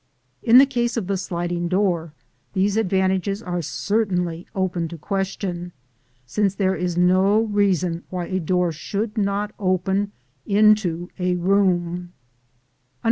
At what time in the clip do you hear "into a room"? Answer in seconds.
10.43-12.13